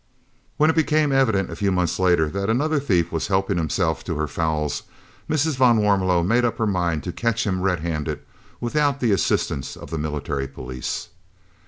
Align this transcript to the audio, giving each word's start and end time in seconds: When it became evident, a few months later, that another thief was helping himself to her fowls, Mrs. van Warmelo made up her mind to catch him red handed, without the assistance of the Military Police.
When 0.57 0.71
it 0.71 0.75
became 0.75 1.11
evident, 1.11 1.51
a 1.51 1.55
few 1.55 1.71
months 1.71 1.99
later, 1.99 2.27
that 2.29 2.49
another 2.49 2.79
thief 2.79 3.11
was 3.11 3.27
helping 3.27 3.59
himself 3.59 4.03
to 4.05 4.15
her 4.15 4.25
fowls, 4.27 4.81
Mrs. 5.29 5.57
van 5.57 5.77
Warmelo 5.77 6.25
made 6.25 6.43
up 6.43 6.57
her 6.57 6.65
mind 6.65 7.03
to 7.03 7.11
catch 7.11 7.45
him 7.45 7.61
red 7.61 7.81
handed, 7.81 8.21
without 8.59 8.99
the 8.99 9.11
assistance 9.11 9.77
of 9.77 9.91
the 9.91 9.99
Military 9.99 10.47
Police. 10.47 11.09